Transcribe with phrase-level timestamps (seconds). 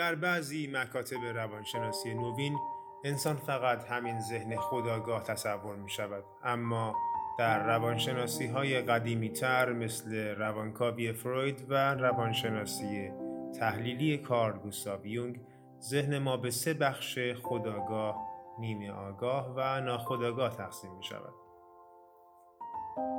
[0.00, 2.58] در بعضی مکاتب روانشناسی نوین
[3.04, 6.94] انسان فقط همین ذهن خداگاه تصور می شود اما
[7.38, 13.10] در روانشناسی های قدیمی تر مثل روانکاوی فروید و روانشناسی
[13.58, 15.40] تحلیلی کار گوستاو یونگ
[15.80, 18.16] ذهن ما به سه بخش خداگاه،
[18.58, 21.34] نیمه آگاه و ناخداگاه تقسیم می شود.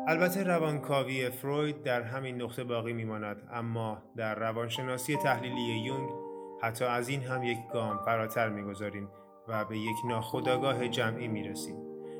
[0.08, 6.21] البته روانکاوی فروید در همین نقطه باقی میماند اما در روانشناسی تحلیلی یونگ
[6.62, 9.10] حتی از این هم یک گام فراتر می‌گذاریم
[9.48, 11.76] و به یک ناخودآگاه جمعی می‌رسیم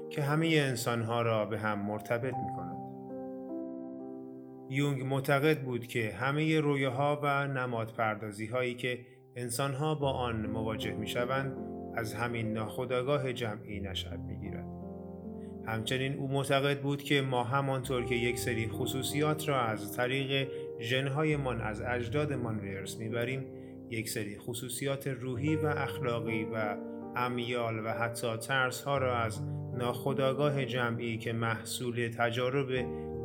[0.10, 2.78] که همه انسانها را به هم مرتبط می کند.
[4.70, 9.00] یونگ معتقد بود که همه رویاها و نماد پردازی هایی که
[9.36, 11.58] انسانها با آن مواجه می شوند
[11.96, 14.66] از همین ناخودآگاه جمعی نشد می گیرد.
[15.66, 21.62] همچنین او معتقد بود که ما همانطور که یک سری خصوصیات را از طریق ژنهایمان
[21.62, 23.46] از اجدادمان به ارث می‌بریم
[23.92, 26.78] یک سری خصوصیات روحی و اخلاقی و
[27.16, 29.42] امیال و حتی ترس ها را از
[29.78, 32.72] ناخداگاه جمعی که محصول تجارب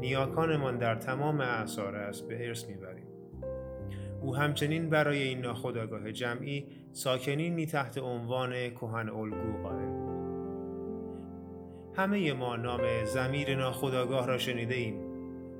[0.00, 3.06] نیاکانمان در تمام اعثار است به ارث می‌بریم.
[4.22, 10.06] او همچنین برای این ناخداگاه جمعی ساکنینی تحت عنوان کهن الگو قائل
[11.97, 15.00] همه ما نام زمیر ناخداگاه را شنیده ایم.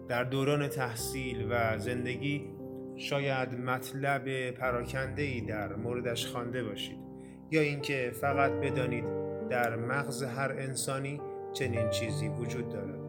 [0.09, 2.56] در دوران تحصیل و زندگی
[2.97, 6.98] شاید مطلب پراکنده ای در موردش خوانده باشید
[7.50, 9.05] یا اینکه فقط بدانید
[9.50, 11.20] در مغز هر انسانی
[11.53, 13.00] چنین چیزی وجود دارد.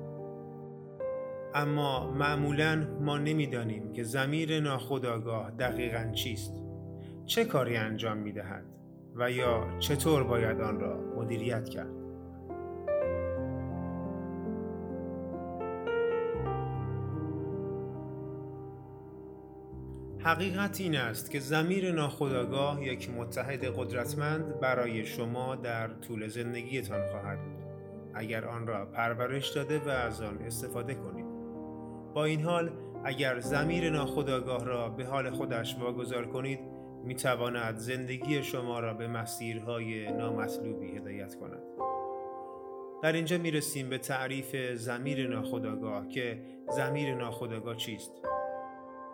[1.53, 6.53] اما معمولا ما نمی‌دانیم که زمیر ناخودآگاه دقیقا چیست.
[7.25, 8.65] چه کاری انجام می دهد
[9.15, 12.06] و یا چطور باید آن را مدیریت کرد.
[20.27, 27.39] حقیقت این است که زمیر ناخودآگاه یک متحد قدرتمند برای شما در طول زندگیتان خواهد
[27.39, 27.63] بود.
[28.13, 31.25] اگر آن را پرورش داده و از آن استفاده کنید.
[32.13, 32.71] با این حال
[33.03, 36.59] اگر زمیر ناخودآگاه را به حال خودش واگذار کنید
[37.03, 41.63] می تواند زندگی شما را به مسیرهای نامطلوبی هدایت کند.
[43.03, 48.11] در اینجا می رسیم به تعریف زمیر ناخودآگاه که زمیر ناخودآگاه چیست؟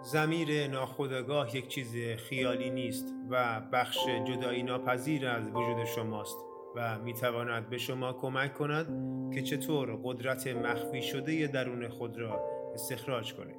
[0.04, 3.98] زمیر ناخودآگاه یک چیز خیالی نیست و بخش
[4.28, 6.38] جدایی ناپذیر از وجود شماست
[6.76, 8.88] و می تواند به شما کمک کند
[9.34, 13.56] که چطور قدرت مخفی شده درون خود را استخراج کنید.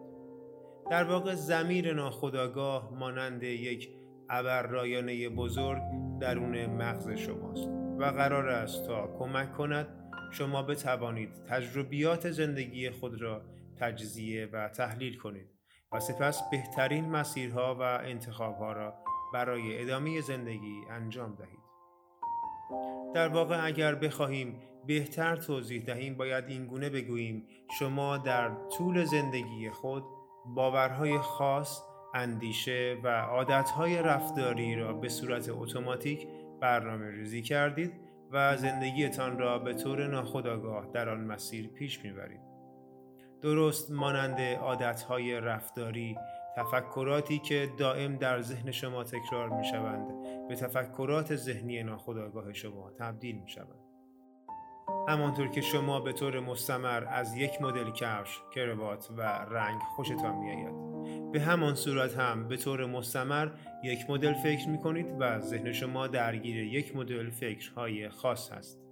[0.90, 3.88] در واقع زمیر ناخودآگاه مانند یک
[4.28, 5.82] ابر رایانه بزرگ
[6.20, 7.68] درون مغز شماست
[7.98, 9.88] و قرار است تا کمک کند
[10.32, 13.42] شما بتوانید تجربیات زندگی خود را
[13.76, 15.53] تجزیه و تحلیل کنید
[15.94, 18.94] و سپس بهترین مسیرها و انتخابها را
[19.32, 21.64] برای ادامه زندگی انجام دهید.
[23.14, 27.46] در واقع اگر بخواهیم بهتر توضیح دهیم باید این گونه بگوییم
[27.78, 30.04] شما در طول زندگی خود
[30.46, 31.82] باورهای خاص،
[32.14, 36.26] اندیشه و عادتهای رفتاری را به صورت اتوماتیک
[36.60, 37.92] برنامه ریزی کردید
[38.30, 42.53] و زندگیتان را به طور ناخودآگاه در آن مسیر پیش می‌برید.
[43.44, 46.18] درست مانند عادتهای رفتاری
[46.56, 50.08] تفکراتی که دائم در ذهن شما تکرار می شوند
[50.48, 53.84] به تفکرات ذهنی ناخودآگاه شما تبدیل می شوند.
[55.08, 60.50] همانطور که شما به طور مستمر از یک مدل کفش، کروات و رنگ خوشتان می
[60.50, 61.32] آید.
[61.32, 63.48] به همان صورت هم به طور مستمر
[63.82, 68.83] یک مدل فکر می کنید و ذهن شما درگیر یک مدل فکرهای خاص هست.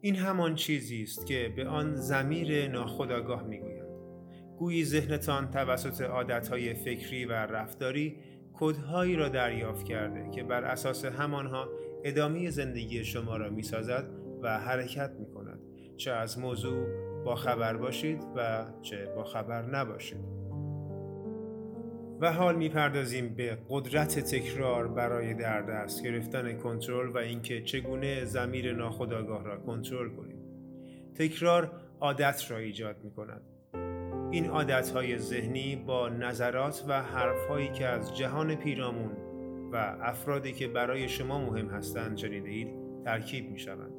[0.00, 3.88] این همان چیزی است که به آن زمیر ناخودآگاه می‌گویند.
[4.58, 8.16] گویی ذهنتان توسط عادتهای فکری و رفتاری
[8.52, 11.68] کدهایی را دریافت کرده که بر اساس همانها
[12.04, 14.10] ادامه زندگی شما را می‌سازد
[14.42, 15.60] و حرکت می کند
[15.96, 16.86] چه از موضوع
[17.24, 20.47] با خبر باشید و چه با خبر نباشید.
[22.20, 28.74] و حال می‌پردازیم به قدرت تکرار برای در دست گرفتن کنترل و اینکه چگونه زمیر
[28.74, 30.38] ناخودآگاه را کنترل کنیم.
[31.14, 33.42] تکرار عادت را ایجاد می کند.
[34.30, 39.12] این عادت های ذهنی با نظرات و حرف هایی که از جهان پیرامون
[39.72, 42.68] و افرادی که برای شما مهم هستند شنیده اید
[43.04, 43.92] ترکیب می شوند.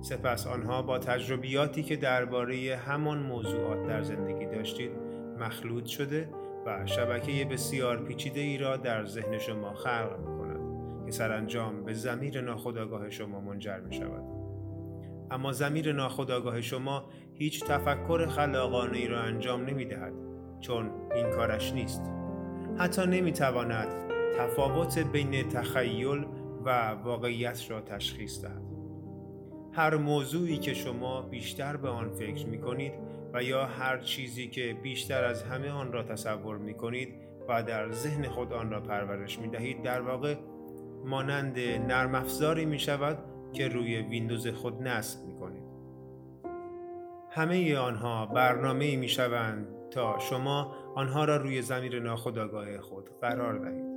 [0.00, 4.90] سپس آنها با تجربیاتی که درباره همان موضوعات در زندگی داشتید
[5.38, 6.28] مخلوط شده
[6.66, 10.60] و شبکه بسیار پیچیده ای را در ذهن شما خلق می کند
[11.06, 14.24] که سرانجام به زمیر ناخودآگاه شما منجر می شود.
[15.30, 17.04] اما زمیر ناخودآگاه شما
[17.34, 20.12] هیچ تفکر خلاقانه ای را انجام نمی دهد
[20.60, 22.02] چون این کارش نیست.
[22.78, 23.88] حتی نمی تواند
[24.38, 26.26] تفاوت بین تخیل
[26.64, 28.62] و واقعیت را تشخیص دهد.
[29.72, 32.92] هر موضوعی که شما بیشتر به آن فکر می کنید
[33.34, 37.14] و یا هر چیزی که بیشتر از همه آن را تصور می کنید
[37.48, 40.34] و در ذهن خود آن را پرورش می دهید در واقع
[41.04, 43.18] مانند نرم افزاری می شود
[43.52, 45.70] که روی ویندوز خود نصب می کنید.
[47.30, 53.90] همه آنها برنامه می شوند تا شما آنها را روی زمیر ناخودآگاه خود قرار دهید.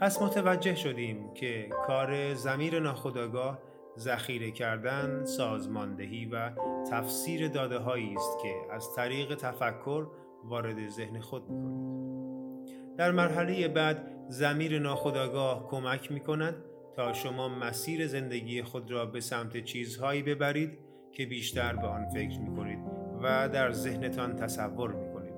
[0.00, 3.58] پس متوجه شدیم که کار زمیر ناخودآگاه
[3.98, 6.50] ذخیره کردن، سازماندهی و
[6.90, 10.06] تفسیر داده هایی است که از طریق تفکر
[10.44, 12.96] وارد ذهن خود می کنید.
[12.96, 16.54] در مرحله بعد زمیر ناخودآگاه کمک می کند
[16.96, 20.78] تا شما مسیر زندگی خود را به سمت چیزهایی ببرید
[21.12, 22.78] که بیشتر به آن فکر می کنید
[23.22, 25.34] و در ذهنتان تصور می کنید.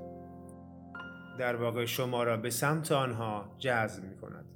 [1.39, 4.56] در واقع شما را به سمت آنها جذب می کند.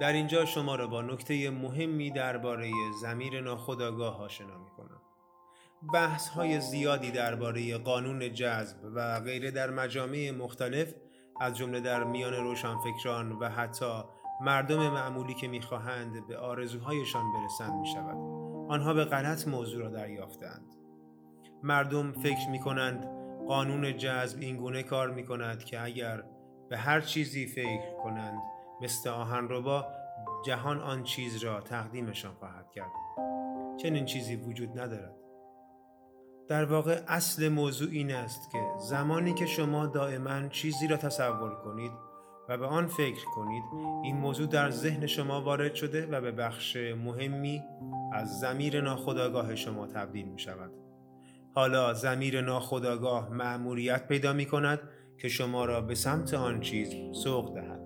[0.00, 2.70] در اینجا شما را با نکته مهمی درباره
[3.00, 5.00] زمیر ناخودآگاه آشنا می کنم.
[5.92, 10.94] بحث های زیادی درباره قانون جذب و غیره در مجامع مختلف
[11.40, 14.02] از جمله در میان روشنفکران و حتی
[14.40, 18.16] مردم معمولی که می‌خواهند به آرزوهایشان برسند می شود.
[18.68, 20.74] آنها به غلط موضوع را دریافتند.
[21.62, 23.06] مردم فکر می کنند
[23.48, 26.24] قانون جذب اینگونه کار می کند که اگر
[26.68, 28.38] به هر چیزی فکر کنند
[28.82, 29.86] مثل آهنربا
[30.46, 32.90] جهان آن چیز را تقدیمشان خواهد کرد.
[33.82, 35.14] چنین چیزی وجود ندارد.
[36.48, 41.92] در واقع اصل موضوع این است که زمانی که شما دائما چیزی را تصور کنید
[42.48, 43.62] و به آن فکر کنید
[44.02, 47.62] این موضوع در ذهن شما وارد شده و به بخش مهمی
[48.12, 50.70] از زمیر ناخودآگاه شما تبدیل می شود.
[51.54, 54.80] حالا زمیر ناخودآگاه مأموریت پیدا می کند
[55.18, 57.83] که شما را به سمت آن چیز سوق دهد.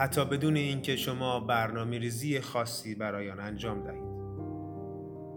[0.00, 4.10] حتی بدون اینکه شما برنامه ریزی خاصی برای آن انجام دهید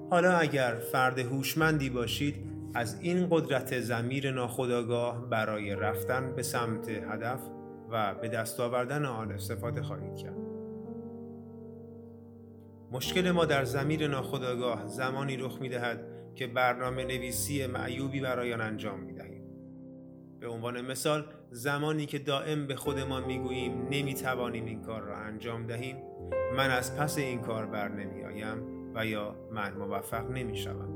[0.10, 2.36] حالا اگر فرد هوشمندی باشید
[2.74, 7.40] از این قدرت زمیر ناخودآگاه برای رفتن به سمت هدف
[7.90, 10.38] و به دست آوردن آن استفاده خواهید کرد
[12.92, 16.00] مشکل ما در زمیر ناخودآگاه زمانی رخ می دهد
[16.36, 19.44] که برنامه نویسی معیوبی برای آن انجام می دهیم.
[20.40, 25.98] به عنوان مثال زمانی که دائم به خودمان می‌گوییم نمی‌توانیم این کار را انجام دهیم
[26.58, 28.58] من از پس این کار بر نمیآیم
[28.96, 30.90] و یا من موفق نمی‌شوم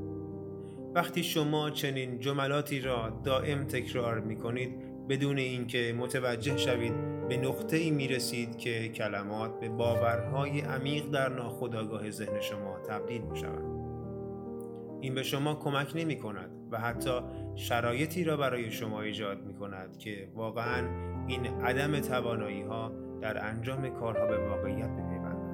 [0.94, 7.76] وقتی شما چنین جملاتی را دائم تکرار می کنید بدون اینکه متوجه شوید به نقطه
[7.76, 13.77] ای می رسید که کلمات به باورهای عمیق در ناخودآگاه ذهن شما تبدیل می شوند.
[15.00, 17.20] این به شما کمک نمی کند و حتی
[17.54, 20.88] شرایطی را برای شما ایجاد می کند که واقعا
[21.26, 25.48] این عدم توانایی ها در انجام کارها به واقعیت بپیوندد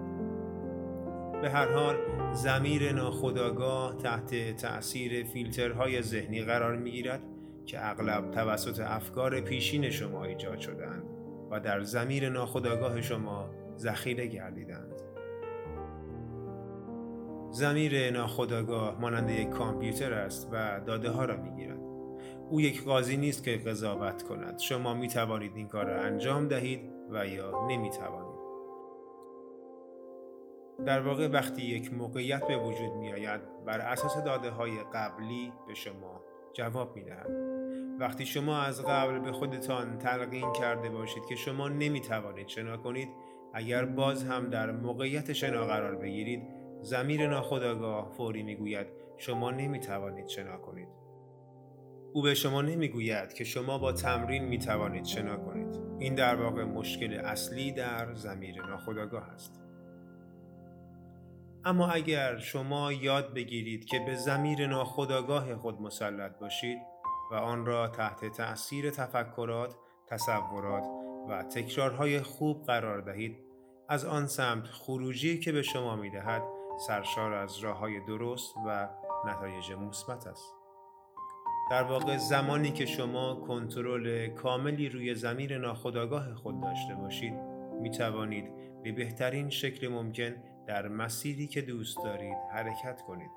[1.43, 1.97] به هر حال
[2.33, 7.21] زمیر ناخودآگاه تحت تأثیر فیلترهای ذهنی قرار می گیرد
[7.67, 11.03] که اغلب توسط افکار پیشین شما ایجاد شدند
[11.51, 14.94] و در زمیر ناخودآگاه شما ذخیره گردیدند
[17.55, 21.81] زمیر ناخودآگاه مانند یک کامپیوتر است و داده ها را می گیرد.
[22.51, 24.59] او یک قاضی نیست که قضاوت کند.
[24.59, 26.81] شما می توانید این کار را انجام دهید
[27.11, 28.35] و یا نمی توانید.
[30.87, 35.75] در واقع وقتی یک موقعیت به وجود می آید بر اساس داده های قبلی به
[35.75, 36.21] شما
[36.53, 37.31] جواب می دهد.
[38.01, 43.09] وقتی شما از قبل به خودتان تلقین کرده باشید که شما نمی توانید شنا کنید
[43.55, 48.87] اگر باز هم در موقعیت شنا قرار بگیرید زمیر ناخداگاه فوری می‌گوید
[49.17, 50.89] شما نمی‌توانید شنا کنید.
[52.13, 55.81] او به شما نمی‌گوید که شما با تمرین می توانید شنا کنید.
[55.99, 59.61] این در واقع مشکل اصلی در زمیر ناخداگاه است.
[61.65, 66.79] اما اگر شما یاد بگیرید که به زمیر ناخداگاه خود مسلط باشید
[67.31, 69.75] و آن را تحت تأثیر تفکرات،
[70.07, 70.85] تصورات
[71.29, 73.39] و تکرارهای خوب قرار دهید
[73.89, 76.43] از آن سمت خروجی که به شما می دهد
[76.77, 78.89] سرشار از راه های درست و
[79.27, 80.55] نتایج مثبت است.
[81.71, 87.35] در واقع زمانی که شما کنترل کاملی روی زمیر ناخودآگاه خود داشته باشید
[87.81, 88.45] می توانید
[88.83, 90.35] به بهترین شکل ممکن
[90.67, 93.31] در مسیری که دوست دارید حرکت کنید.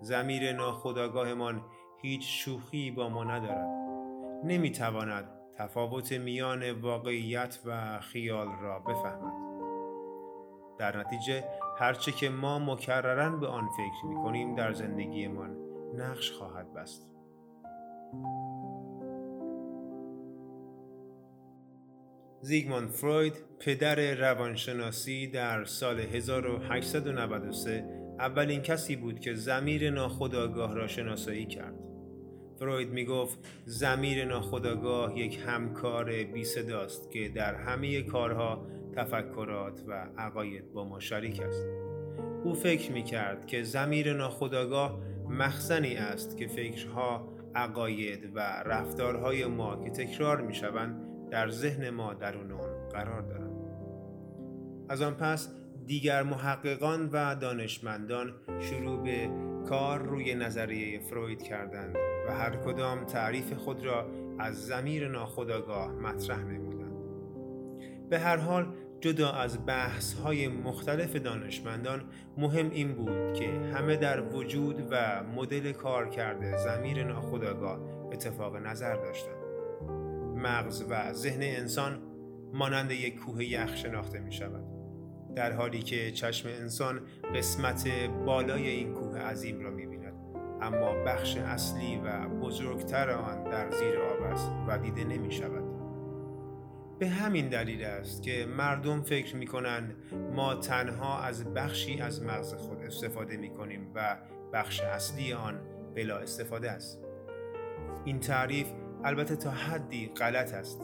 [0.00, 1.64] زمیر ناخودآگاهمان
[2.02, 3.68] هیچ شوخی با ما ندارد.
[4.44, 5.28] نمی تواند
[5.58, 9.44] تفاوت میان واقعیت و خیال را بفهمد.
[10.78, 11.44] در نتیجه
[11.78, 15.56] هرچه که ما مکررن به آن فکر می کنیم در زندگیمان
[15.96, 17.10] نقش خواهد بست
[22.40, 31.46] زیگموند فروید پدر روانشناسی در سال 1893 اولین کسی بود که زمیر ناخودآگاه را شناسایی
[31.46, 31.74] کرد.
[32.58, 40.06] فروید می گفت زمیر ناخودآگاه یک همکار بی صداست که در همه کارها تفکرات و
[40.18, 41.66] عقاید با ما شریک است.
[42.44, 49.84] او فکر می کرد که زمیر ناخودآگاه مخزنی است که فکرها، عقاید و رفتارهای ما
[49.84, 53.54] که تکرار می شوند در ذهن ما درون آن قرار دارند.
[54.88, 55.54] از آن پس
[55.86, 59.30] دیگر محققان و دانشمندان شروع به
[59.68, 61.96] کار روی نظریه فروید کردند
[62.28, 66.94] و هر کدام تعریف خود را از زمیر ناخودآگاه مطرح نمودند.
[68.10, 68.74] به هر حال
[69.04, 72.04] جدا از بحث های مختلف دانشمندان
[72.38, 77.80] مهم این بود که همه در وجود و مدل کار کرده زمیر ناخودآگاه
[78.12, 79.36] اتفاق نظر داشتند.
[80.36, 82.02] مغز و ذهن انسان
[82.52, 84.64] مانند یک کوه یخ شناخته می شود.
[85.36, 87.00] در حالی که چشم انسان
[87.34, 87.88] قسمت
[88.26, 90.14] بالای این کوه عظیم را می بیند.
[90.62, 95.63] اما بخش اصلی و بزرگتر آن در زیر آب است و دیده نمی شود.
[96.98, 99.94] به همین دلیل است که مردم فکر می کنند
[100.32, 104.16] ما تنها از بخشی از مغز خود استفاده می کنیم و
[104.52, 105.60] بخش اصلی آن
[105.94, 106.98] بلا استفاده است.
[108.04, 108.66] این تعریف
[109.04, 110.80] البته تا حدی غلط است.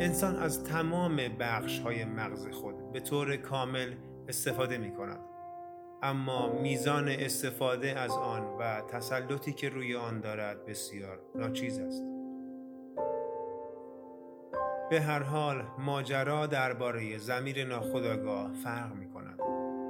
[0.00, 3.94] انسان از تمام بخش های مغز خود به طور کامل
[4.28, 5.20] استفاده می کند.
[6.02, 12.17] اما میزان استفاده از آن و تسلطی که روی آن دارد بسیار ناچیز است.
[14.90, 19.38] به هر حال ماجرا درباره زمیر ناخودآگاه فرق می کند.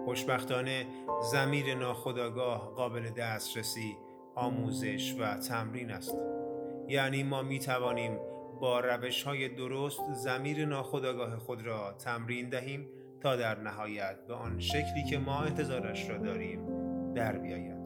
[0.04, 0.86] خوشبختانه
[1.32, 3.96] زمیر ناخودآگاه قابل دسترسی،
[4.34, 6.16] آموزش و تمرین است.
[6.88, 8.18] یعنی ما می توانیم
[8.60, 12.88] با روش های درست زمیر ناخودآگاه خود را تمرین دهیم
[13.20, 16.60] تا در نهایت به آن شکلی که ما انتظارش را داریم
[17.14, 17.78] در بیاید.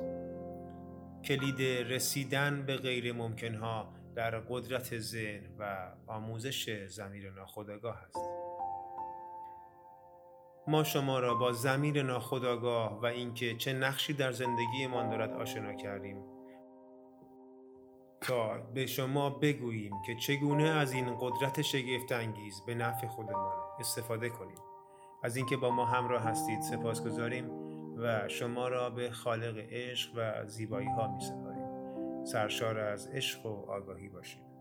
[1.25, 8.19] کلید رسیدن به غیر ممکنها در قدرت ذهن و آموزش زمیر ناخودآگاه است.
[10.67, 16.25] ما شما را با زمیر ناخودآگاه و اینکه چه نقشی در زندگیمان دارد آشنا کردیم.
[18.21, 24.29] تا به شما بگوییم که چگونه از این قدرت شگفت انگیز به نفع خودمان استفاده
[24.29, 24.59] کنیم.
[25.23, 27.51] از اینکه با ما همراه هستید سپاس گذاریم
[27.97, 31.52] و شما را به خالق عشق و زیبایی ها می سپاریم
[32.25, 34.52] سرشار از عشق و آگاهی باشید.